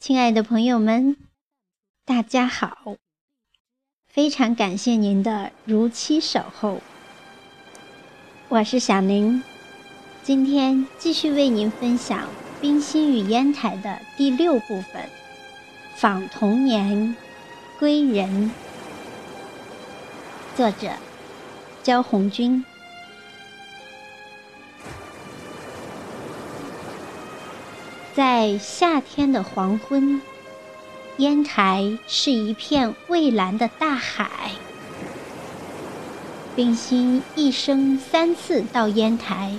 [0.00, 1.16] 亲爱的朋友们，
[2.04, 2.94] 大家好！
[4.06, 6.80] 非常感谢您的如期守候。
[8.48, 9.42] 我是小宁，
[10.22, 12.20] 今天继续为您分享
[12.60, 15.02] 《冰心与烟台》的第六部分
[15.96, 17.16] 《访童年
[17.80, 18.52] 归人》，
[20.56, 20.92] 作者
[21.82, 22.64] 焦红军。
[28.18, 30.20] 在夏天的黄昏，
[31.18, 34.50] 烟台是一片蔚蓝的大海。
[36.56, 39.54] 冰心一生三次到烟台，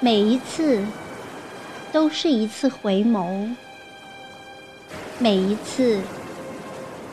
[0.00, 0.84] 每一次
[1.92, 3.54] 都是一次回眸，
[5.20, 6.00] 每一次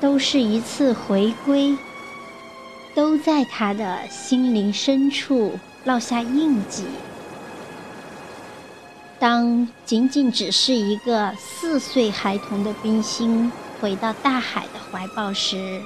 [0.02, 1.78] 都是一次回归，
[2.96, 6.86] 都在他的心灵深处烙下印记。
[9.18, 15.82] 当仅仅只是一个四岁孩童的冰心回到大海的怀抱时，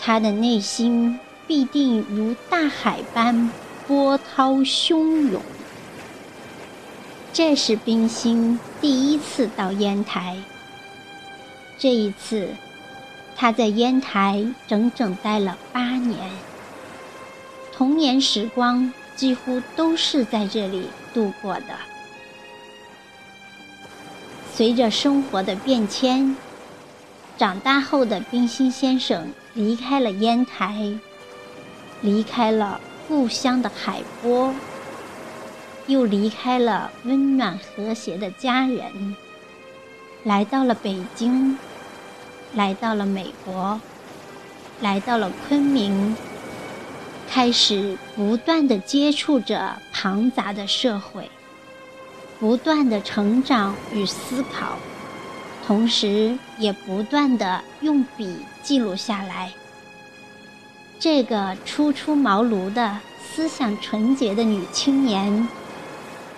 [0.00, 3.50] 他的内心必定如大海般
[3.86, 5.42] 波涛汹涌。
[7.32, 10.38] 这是冰心第一次到烟台。
[11.78, 12.48] 这一次，
[13.36, 16.30] 他在烟台整整待了八年，
[17.72, 21.76] 童年时光几乎都是在这里度过的。
[24.58, 26.34] 随着生活的变迁，
[27.36, 30.98] 长大后的冰心先生离开了烟台，
[32.00, 34.52] 离开了故乡的海波，
[35.86, 39.14] 又离开了温暖和谐的家人，
[40.24, 41.56] 来到了北京，
[42.52, 43.80] 来到了美国，
[44.80, 46.16] 来到了昆明，
[47.30, 51.30] 开始不断的接触着庞杂的社会。
[52.40, 54.76] 不断的成长与思考，
[55.66, 59.52] 同时也不断的用笔记录下来。
[61.00, 65.48] 这个初出茅庐的思想纯洁的女青年，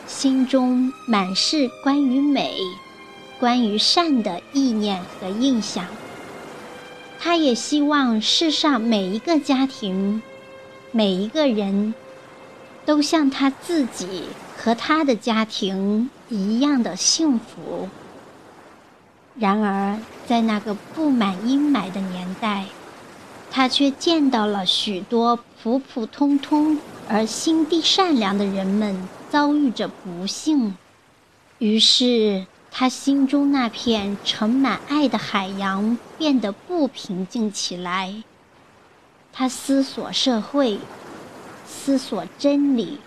[0.07, 2.57] 心中满是关于美、
[3.39, 5.87] 关于善的意念和印象。
[7.19, 10.23] 她也希望世上每一个家庭、
[10.93, 11.95] 每一个人。
[12.87, 14.25] 都像她自己
[14.63, 17.89] 和他的家庭一样的幸福。
[19.39, 22.67] 然而，在那个布满阴霾的年代，
[23.51, 26.77] 他却见到了许多普普通通
[27.09, 30.77] 而心地善良的人们遭遇着不幸。
[31.59, 38.23] 于是，他心中那片盛满爱的海洋变得不平静起来。
[39.33, 40.79] 他思索社会。
[41.67, 42.99] 思索真理，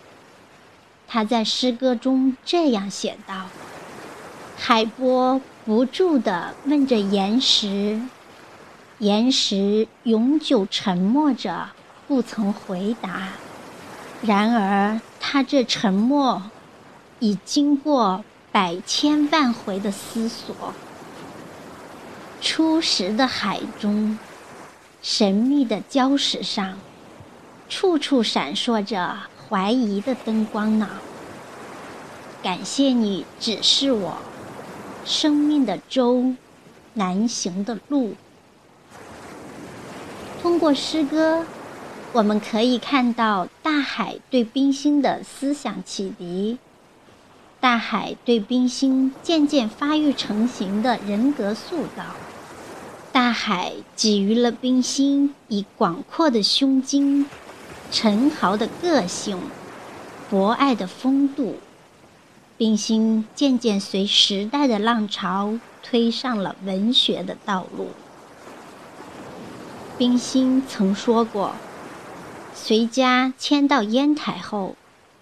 [1.14, 3.46] 他在诗歌中这样写道
[4.58, 8.02] ：“海波不住地问着岩石，
[8.98, 11.70] 岩石永久沉默着，
[12.08, 13.28] 不曾回答。
[14.24, 16.42] 然而，他这沉默
[17.20, 20.74] 已经过百千万回的思索。
[22.42, 24.18] 初时的海中，
[25.04, 26.80] 神秘的礁石上。”
[27.70, 29.18] 处处闪烁着
[29.54, 30.90] 怀疑的灯光呢。
[32.42, 34.18] 感谢你指示我，
[35.06, 36.34] 生命的舟，
[36.96, 38.16] 难行的路。
[40.42, 41.46] 通过诗歌，
[42.14, 46.58] 我们可以看到大海对冰心的思想启迪，
[47.60, 52.04] 大海对冰心渐渐发育成型的人格塑造，
[53.12, 57.28] 大海给予了冰心以广阔的胸襟。
[57.94, 59.38] 陈豪的个性，
[60.28, 61.58] 博爱的风度，
[62.58, 67.90] 冰心渐渐随时代的浪潮推上了文学的道路。
[69.96, 71.54] 冰心曾说过，
[72.56, 74.76] 随家迁到烟台后，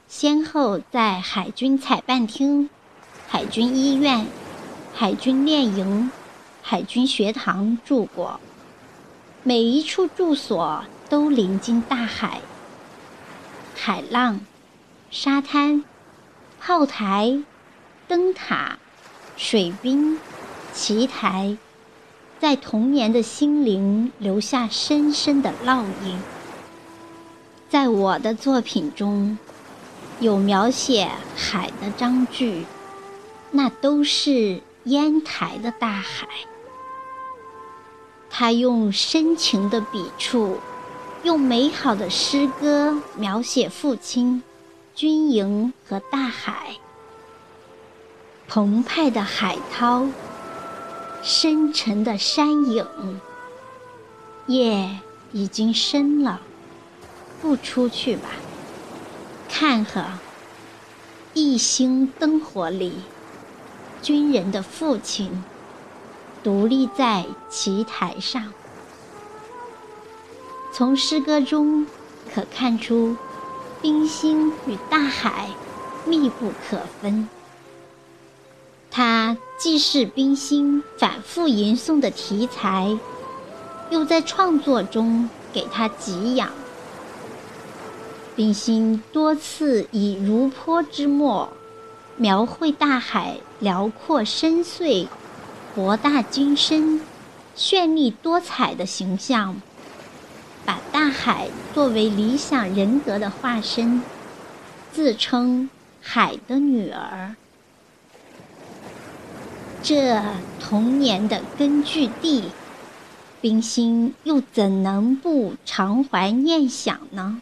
[0.08, 2.70] 先后在海军采办厅、
[3.28, 4.26] 海军医院、
[4.94, 6.10] 海军练营、
[6.62, 8.40] 海军学堂住过，
[9.44, 12.40] 每一处住所都临近大海。
[13.84, 14.42] 海浪、
[15.10, 15.84] 沙滩、
[16.60, 17.42] 炮台、
[18.08, 18.78] 灯塔、
[19.36, 20.20] 水兵、
[20.72, 21.58] 旗台，
[22.40, 26.20] 在童年的心灵留下深深的烙印。
[27.70, 29.40] 在我的作品中，
[30.20, 32.68] 有描写海的章句，
[33.50, 36.28] 那都是烟台的大海。
[38.30, 40.60] 他用深情的笔触。
[41.24, 44.42] 用美好的诗歌描写父亲、
[44.96, 46.76] 军营和大海。
[48.48, 50.08] 澎湃的海涛，
[51.22, 52.86] 深沉的山影。
[54.48, 54.90] 夜
[55.32, 56.42] 已经深了，
[57.40, 58.30] 不出去吧？
[59.48, 60.04] 看呵，
[61.36, 62.94] 一星灯火里，
[64.02, 65.44] 军人的父亲
[66.44, 68.52] 独立在旗台上。
[70.74, 71.86] 从诗歌中
[72.34, 73.18] 可看出，
[73.82, 75.50] 冰心与大海
[76.06, 77.28] 密不可分。
[78.90, 82.98] 它既是冰心反复吟诵的题材，
[83.90, 86.50] 又在创作中给他给养。
[88.36, 91.52] 冰心多次以如泼之墨
[92.16, 95.08] 描绘大海辽阔深邃、
[95.76, 97.02] 博大精深、
[97.58, 99.62] 绚丽多彩的形象。
[100.72, 104.02] 把大海作为理想人格的化身，
[104.94, 105.70] 自称
[106.02, 107.36] “海的女儿”。
[109.84, 110.22] 这
[110.62, 112.46] 童年的根据地，
[113.42, 117.42] 冰心又怎能不常怀念想呢？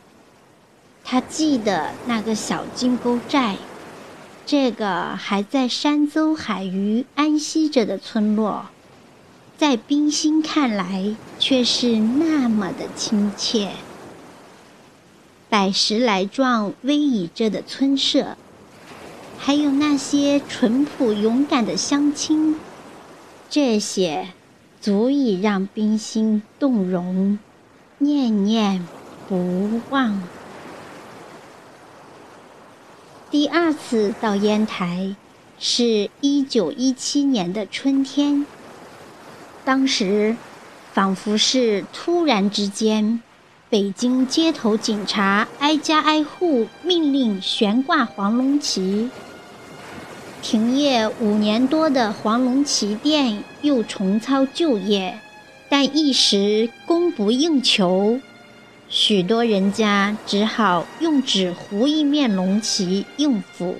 [1.03, 3.57] 他记得那个小金沟寨，
[4.47, 8.65] 这个还在山州海鱼安息着的村落。
[9.59, 13.71] 在冰心看来，却是那么的亲切。
[15.49, 18.37] 百十来幢逶迤着的村舍，
[19.37, 22.55] 还有那些淳朴勇敢的乡亲，
[23.49, 24.29] 这些
[24.79, 27.37] 足以让冰心动容，
[27.97, 28.87] 念念
[29.27, 30.23] 不忘。
[33.29, 35.17] 第二次到烟台，
[35.59, 38.45] 是一九一七年的春天。
[39.69, 40.35] 当时，
[40.93, 43.21] 仿佛是突然之间，
[43.69, 49.11] 北京街头警察挨家挨户命令悬挂黄龙旗。
[50.41, 55.19] 停业五年多的黄龙旗店又重操旧业，
[55.69, 58.19] 但一时供不应求，
[58.89, 63.75] 许多人家只好用纸糊一面龙旗应付。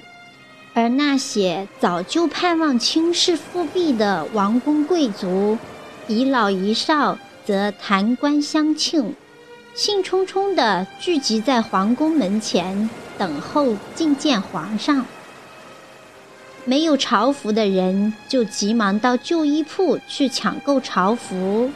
[0.75, 5.57] 而那些早就盼望轻视复辟的王公贵族，
[6.09, 9.13] 一老一少则弹冠相庆，
[9.75, 15.05] 兴冲冲地聚集在皇宫门前等候觐见皇上。
[16.65, 21.69] 没有朝服的人就急忙到旧衣铺去抢购朝服；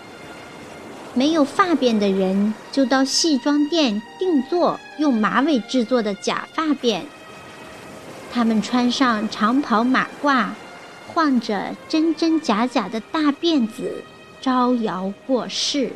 [1.14, 7.02] 没有发辫的人就到戏装店定做用马尾制作的假发辫。
[8.32, 10.48] 他们穿上长袍马褂，
[11.14, 14.04] 晃着真真假假的大辫子。
[14.44, 15.90] 招摇过市。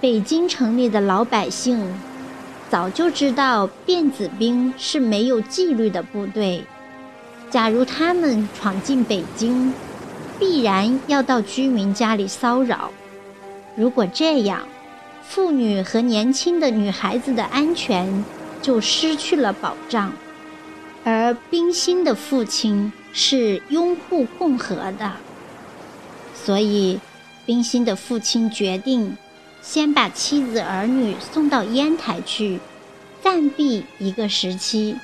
[0.00, 1.92] 北京城里的老百姓
[2.68, 6.62] 早就知道辫子兵是没有纪律的部队。
[7.50, 9.74] 假如他们闯进北京，
[10.38, 12.92] 必然要到居民家里骚扰。
[13.74, 14.62] 如果这样，
[15.24, 18.24] 妇女和年轻的女孩子的安全
[18.62, 20.12] 就失去了保障。
[21.02, 25.12] 而冰心的父亲是拥护共和的。
[26.44, 26.98] 所以，
[27.44, 29.16] 冰心的父亲决定
[29.60, 32.60] 先把妻子儿女送到烟台去
[33.22, 34.96] 暂避一个时期。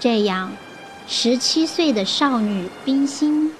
[0.00, 0.52] 这样，
[1.06, 3.52] 十七岁的少女冰心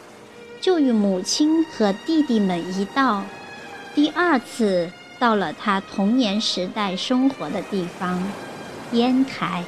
[0.61, 3.23] 就与母亲和弟弟们一道，
[3.95, 8.23] 第二次到了她童年时代生活的地方——
[8.93, 9.65] 烟台。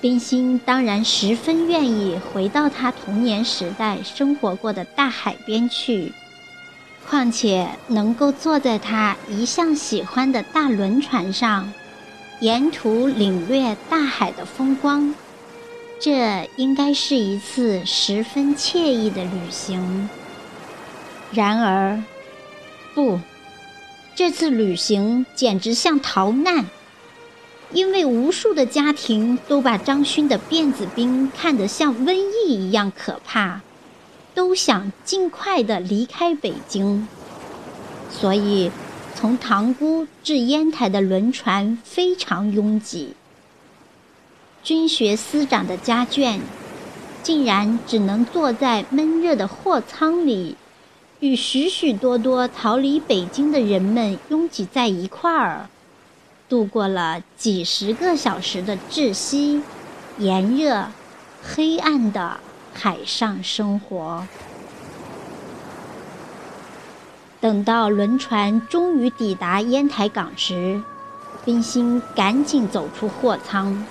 [0.00, 6.12] 冰心当然十分愿意回到他童年时代生活过的大海边去，
[7.06, 11.70] 况且能够坐在他一向喜欢的大轮船上，
[12.40, 15.14] 沿途领略大海的风光，
[16.00, 20.08] 这应该是一次十分惬意的旅行。
[21.30, 22.02] 然而，
[22.94, 23.20] 不，
[24.14, 26.64] 这次旅行简直像逃难。
[27.72, 33.60] 因为无数的家庭都把张勋的辫子兵看得像瘟疫一样可怕，
[34.34, 37.06] 都想尽快的离开北京，
[38.10, 38.72] 所以
[39.14, 43.14] 从塘沽至烟台的轮船非常拥挤。
[44.62, 46.40] 军学司长的家眷，
[47.22, 50.56] 竟然只能坐在闷热的货舱里，
[51.20, 55.68] 与许许多多逃离北京的人们拥挤在一块儿。
[56.50, 59.62] 度过了几十个小时的窒息、
[60.18, 60.88] 炎热、
[61.42, 62.38] 黑暗的
[62.74, 64.26] 海上生活。
[67.40, 70.82] 等到轮船终于抵达烟台港时，
[71.44, 73.86] 冰心赶紧走出货舱，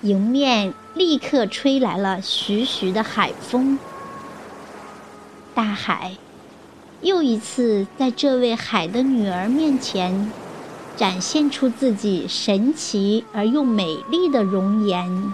[0.00, 3.78] 迎面立刻吹来了徐徐的海风。
[5.54, 6.16] 大海
[7.02, 10.32] 又一次在这位海的女儿面前，
[10.98, 15.32] 展现出自己神奇而又美丽的容颜。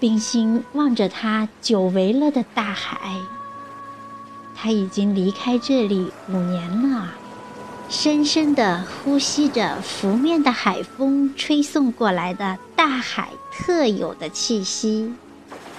[0.00, 3.20] 冰心望着他久违了的大海，
[4.56, 7.12] 他已经离开这里五年了。
[7.90, 15.12] 深深地呼吸着拂面的海风吹送过来的大海特有的气息，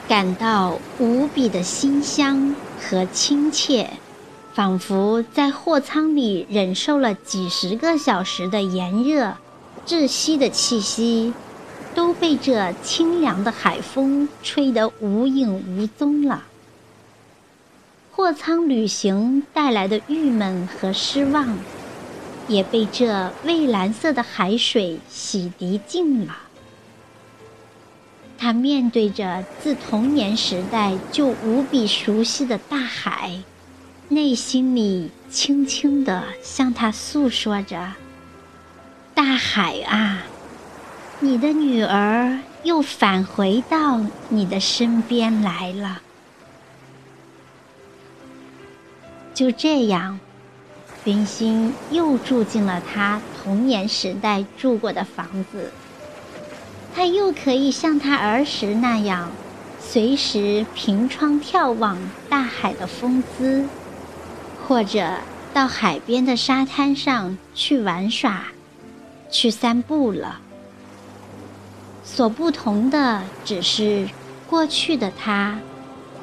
[0.07, 3.91] 感到无比的馨香和亲切，
[4.59, 9.37] 仿佛在货舱里忍受了几十个小时的炎热、
[9.87, 11.33] 窒息的气息，
[11.95, 16.43] 都被这清凉的海风吹得无影无踪了。
[18.11, 21.57] 货舱旅行带来的郁闷和失望。
[22.49, 26.35] 也被这蔚蓝色的海水洗涤净了。
[28.37, 33.39] 他面对着自童年时代就无比熟悉的大海，
[34.11, 37.93] 内心里轻轻地向他诉说着
[39.13, 40.23] ：“大海啊，
[41.19, 46.01] 你的女儿又返回到你的身边来了。”
[49.35, 50.19] 就这样。
[51.01, 55.71] 冰心又住进了他童年时代住过的房子，
[56.93, 59.31] 他又可以像他儿时那样，
[59.79, 61.97] 随时凭窗眺望
[62.27, 63.65] 大海的风姿，
[64.69, 65.15] 或者
[65.51, 68.43] 到海边的沙滩上去玩耍、
[69.31, 70.39] 去散步了。
[72.03, 74.07] 所不同的只是，
[74.47, 75.57] 过去的她，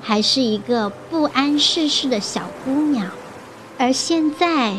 [0.00, 3.10] 还是一个不谙世事的小姑娘。
[3.78, 4.76] 而现在，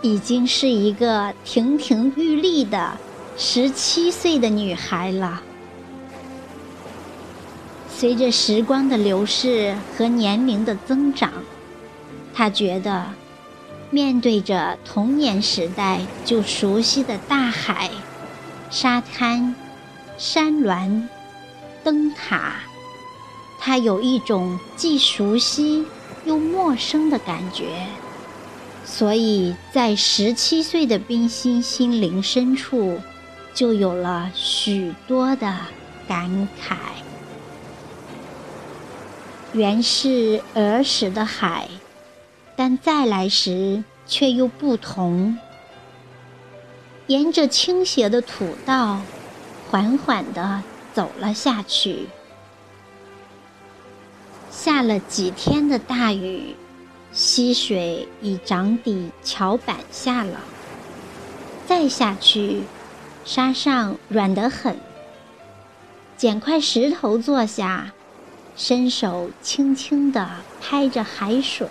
[0.00, 2.92] 已经是一个亭亭玉立的
[3.36, 5.42] 十七岁的女孩了。
[7.88, 11.32] 随着时光的流逝和年龄的增长，
[12.38, 13.06] 他觉得，
[13.90, 17.90] 面对着童年时代就熟悉的大海、
[18.68, 19.54] 沙滩、
[20.18, 21.08] 山峦、
[21.82, 22.56] 灯塔，
[23.58, 25.86] 他有一种既熟悉
[26.26, 27.86] 又陌生的感觉。
[28.84, 33.00] 所以在十七岁的冰心心灵深处，
[33.54, 35.56] 就有了许多的
[36.06, 36.76] 感慨。
[39.54, 41.68] 原是儿时的海，
[42.56, 45.38] 但再来时却又不同。
[47.06, 49.00] 沿着倾斜的土道，
[49.70, 52.08] 缓缓地走了下去。
[54.50, 56.56] 下了几天的大雨。
[57.12, 60.38] 溪水已涨抵桥板下了，
[61.66, 62.64] 再下去，
[63.24, 64.76] 沙上软得很。
[66.18, 67.92] 捡块石头坐下，
[68.54, 70.28] 伸手轻轻地
[70.60, 71.68] 拍着海水。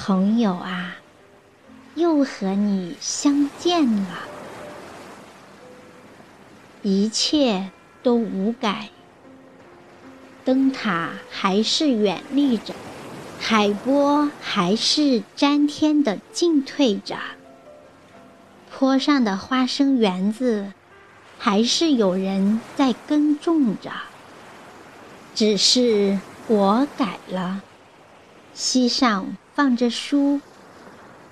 [0.00, 0.94] 朋友啊，
[1.96, 4.20] 又和你相见了，
[6.82, 8.90] 一切都无改，
[10.44, 12.74] 灯塔还是远立着。
[13.40, 17.16] 海波还是沾天的进退着，
[18.70, 20.72] 坡上的花生园子
[21.38, 23.90] 还是有人在耕种着。
[25.34, 27.62] 只是我改了，
[28.54, 30.40] 膝上放着书，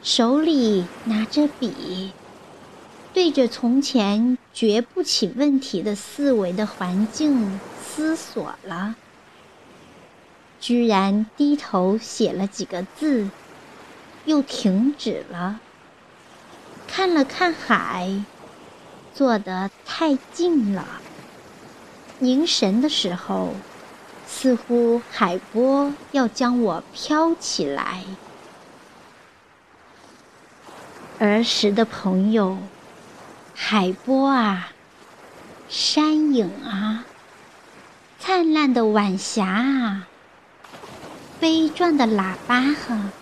[0.02, 2.10] 手里拿着笔，
[3.14, 8.96] 对着从前绝不起问题的四维的环境思索了。
[10.60, 13.30] 居然低头写了几个字，
[14.24, 15.60] 又停止了。
[16.88, 18.24] 看了看海，
[19.14, 21.00] 坐得太近了。
[22.18, 23.54] 凝神的时候，
[24.26, 28.04] 似乎海波要将我飘起来。
[31.18, 32.58] 儿时的朋友，
[33.54, 34.72] 海波啊，
[35.68, 37.04] 山影啊，
[38.18, 40.08] 灿烂的晚霞啊。
[41.38, 43.12] 悲壮的喇叭哈，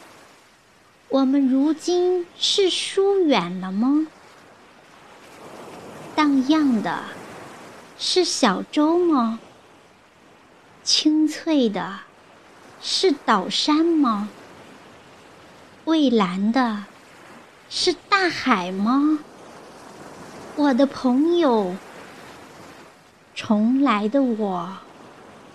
[1.09, 4.07] 我们如今是疏远了吗？
[6.17, 7.03] 荡漾的
[7.99, 9.41] 是小舟吗？
[10.85, 12.01] 清脆的
[12.83, 14.29] 是岛山吗？
[15.87, 16.85] 蔚蓝的
[17.71, 19.21] 是大海吗？
[20.57, 21.75] 我的朋友，
[23.35, 24.77] 重来的我，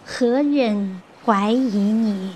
[0.03, 2.33] 何忍怀疑你？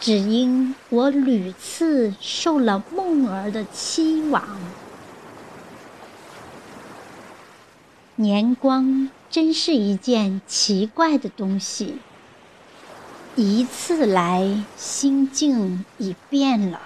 [0.00, 4.40] 只因我屡次受了梦儿的欺罔，
[8.16, 11.98] 年光真是一件奇怪的东西，
[13.36, 16.80] 一次来，心境已变了。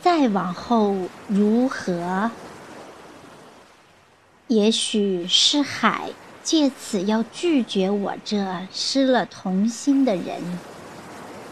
[0.00, 0.96] 再往后
[1.28, 2.30] 如何？
[4.48, 6.10] 也许是海
[6.42, 10.58] 借此要拒绝我这失了童心的人，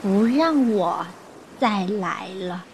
[0.02, 1.06] 不让我
[1.60, 2.64] 再来了。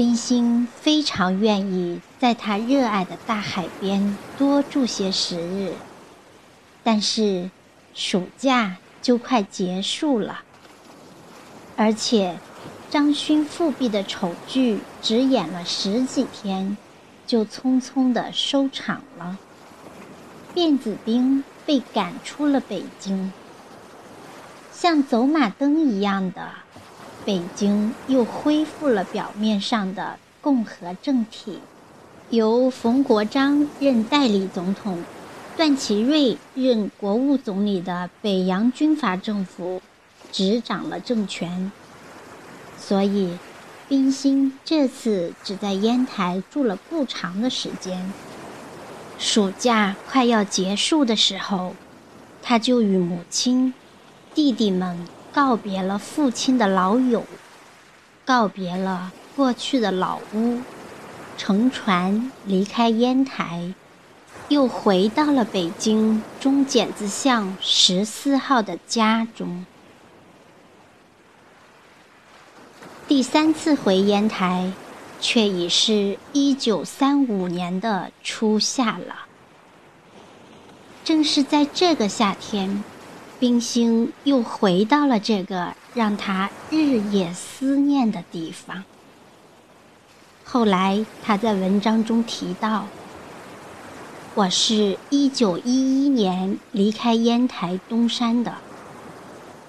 [0.00, 5.74] 冰心非常愿意在他热爱的大海边多住些时日，
[6.82, 7.50] 但是
[7.92, 10.40] 暑假就快结束了。
[11.76, 12.38] 而且，
[12.88, 16.78] 张勋复辟的丑剧只演了十几天，
[17.26, 19.36] 就匆匆的收场了。
[20.54, 23.30] 卞子冰被赶出了北京，
[24.72, 26.48] 像走马灯一样的，
[27.24, 31.60] 北京又恢复了表面上的共和政体，
[32.30, 35.02] 由冯国璋任代理总统，
[35.56, 39.80] 段祺瑞任国务总理的北洋军阀政府。
[40.32, 41.72] 执掌了政权，
[42.78, 43.36] 所以
[43.88, 48.12] 冰心这次只在烟台住了不长的时间。
[49.18, 51.74] 暑假快要结束的时候，
[52.44, 53.74] 他就与母亲、
[54.32, 57.24] 弟弟们告别了父亲的老友，
[58.24, 60.60] 告别了过去的老屋，
[61.36, 63.72] 乘船离开烟台，
[64.48, 69.64] 又回到了北京中剪子巷十四号的家中。
[73.06, 74.72] 第三次回烟台，
[75.20, 79.26] 却已是一九三五年的初夏了。
[81.04, 82.84] 正是在这个夏天，
[83.40, 88.84] 冰心又回到了这个让他日夜思念的地方。
[90.44, 92.86] 后来他在文章中提到
[94.36, 98.58] ：“我是一九一一年离开烟台东山的，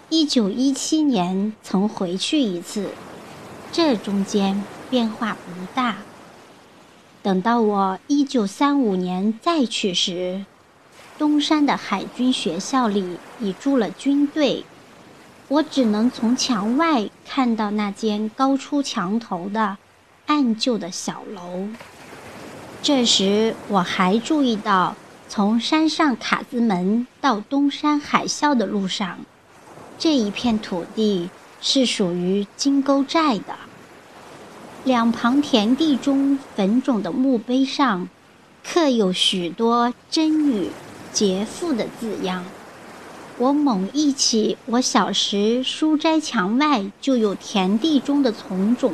[0.09, 2.89] 一九一七年曾回去一次。”
[3.71, 5.95] 这中间变化不大。
[7.23, 10.45] 等到我一九三五年再去时，
[11.21, 14.65] 东山的海军学校里已住了军队，
[15.49, 19.77] 我只能从墙外看到那间高出墙头的
[20.25, 21.67] 暗旧的小楼。
[22.81, 24.95] 这时我还注意到，
[25.29, 29.19] 从山上卡子门到东山海校的路上，
[29.99, 31.29] 这一片土地。
[31.63, 33.53] 是属于金沟寨的。
[34.83, 38.09] 两旁田地中坟冢的墓碑上，
[38.65, 40.71] 刻有许多真女
[41.11, 42.43] 劫富的字样。
[43.37, 48.93] 我猛忆起我小时书斋墙外就有田地中的丛冢，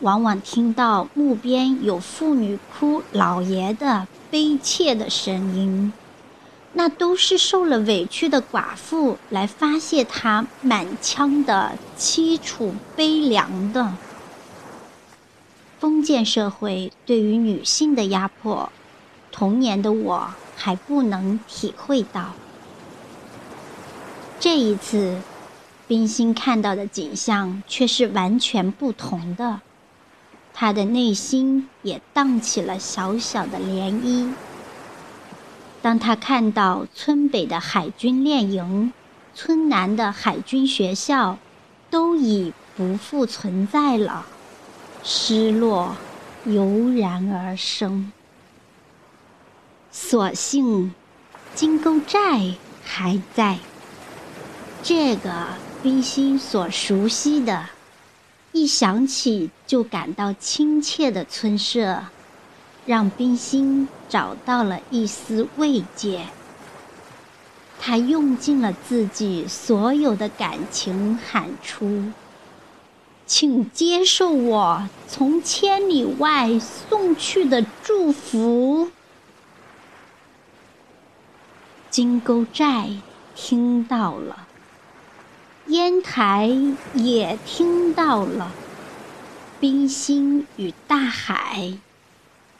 [0.00, 5.92] 往往听到墓边有妇女哭老爷的悲切的声音。
[6.76, 13.94] 那都是受了委屈的寡妇来发泄她满腔的凄楚悲凉的。
[15.78, 18.72] 封建社会对于女性的压迫，
[19.30, 22.32] 童年的我还不能体会到。
[24.40, 25.20] 这一次，
[25.86, 29.60] 冰心看到的景象却是完全不同的，
[30.52, 34.32] 她的内心也荡起了小小的涟漪。
[35.80, 38.92] 当他看到村北的海军练营、
[39.34, 41.38] 村南的海军学校
[41.90, 44.24] 都已不复存在了，
[45.02, 45.94] 失落
[46.46, 48.10] 油然而生。
[49.96, 50.92] 所幸
[51.54, 52.54] 金沟寨
[52.84, 53.60] 还在，
[54.82, 55.30] 这个
[55.84, 57.66] 冰心所熟悉的，
[58.50, 62.06] 一想起就感到亲切的村舍。
[62.86, 66.26] 让冰心找到了一丝慰藉。
[67.80, 72.12] 他用尽了自己所有的感情，喊出
[73.26, 78.90] ：“请接受我从千里外送去的祝福。”
[81.94, 82.90] 金沟寨
[83.36, 84.48] 听到了，
[85.68, 86.50] 烟台
[86.92, 88.50] 也听到了，
[89.60, 91.78] 冰心与大海。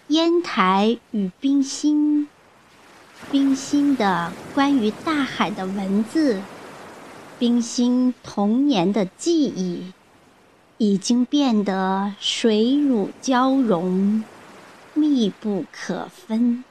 [0.06, 2.28] 烟台与冰心，
[3.32, 6.40] 冰心的关于大海的文字，
[7.36, 9.92] 冰心童年的记忆，
[10.78, 14.22] 已经变得水乳交融，
[14.92, 16.62] 密不可分。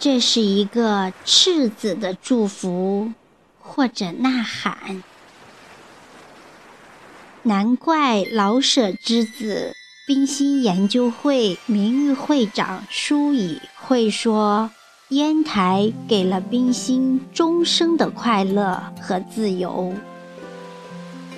[0.00, 3.12] 这是一个赤子的祝福，
[3.60, 5.04] 或者呐喊。
[7.42, 9.76] 难怪老舍之子。
[10.06, 14.72] 冰心研究会名誉会长舒乙会说
[15.10, 19.94] ：“烟台给了冰心终生的快乐和自由。”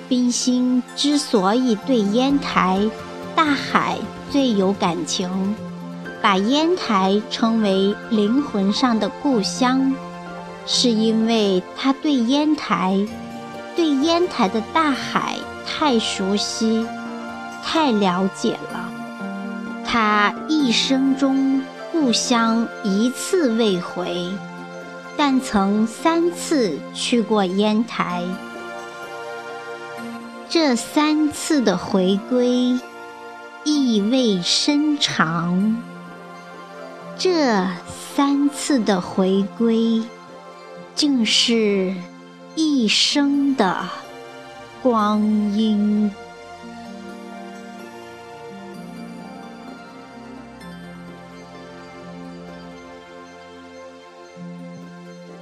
[0.09, 2.89] 冰心之所以对烟台、
[3.35, 3.99] 大海
[4.31, 5.55] 最有感情，
[6.23, 9.93] 把烟台称为灵魂上的故乡，
[10.65, 13.05] 是因为他对烟台、
[13.75, 15.35] 对烟台的大海
[15.67, 16.87] 太熟悉。
[17.61, 18.89] 太了解了，
[19.85, 24.31] 他一生中故乡一次未回，
[25.17, 28.23] 但曾三次去过烟台。
[30.47, 32.79] 这三次的回归
[33.65, 35.81] 意味深长，
[37.17, 37.67] 这
[38.15, 40.01] 三次的回归
[40.95, 41.93] 竟是
[42.55, 43.87] 一生的
[44.81, 45.21] 光
[45.53, 46.11] 阴。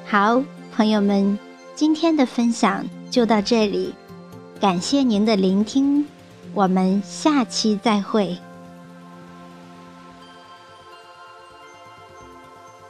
[0.06, 0.44] 好，
[0.76, 1.40] 朋友们，
[1.74, 3.96] 今天的分享就到这里，
[4.60, 6.06] 感谢您的聆听，
[6.54, 8.38] 我们下期再会。